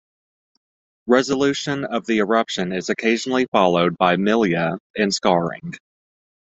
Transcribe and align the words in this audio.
Resolution 1.05 1.85
of 1.85 2.07
the 2.07 2.17
eruption 2.17 2.73
is 2.73 2.89
occasionally 2.89 3.45
followed 3.51 3.95
by 3.99 4.15
milia 4.15 4.79
and 4.97 5.13
scarring. 5.13 5.75